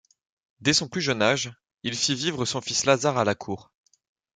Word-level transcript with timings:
Dès 0.61 0.73
son 0.73 0.87
plus 0.89 1.01
jeune 1.01 1.21
âge, 1.21 1.51
il 1.83 1.95
fit 1.95 2.15
vivre 2.15 2.43
son 2.43 2.59
fils 2.59 2.85
Lazar 2.85 3.19
à 3.19 3.23
la 3.23 3.35
cour. 3.35 3.71